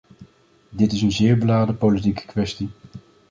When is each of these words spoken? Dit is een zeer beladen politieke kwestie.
Dit 0.69 0.91
is 0.91 1.01
een 1.01 1.11
zeer 1.11 1.37
beladen 1.37 1.77
politieke 1.77 2.25
kwestie. 2.25 2.69